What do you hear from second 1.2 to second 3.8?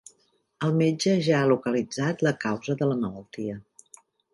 ja ha localitzat la causa de la malaltia.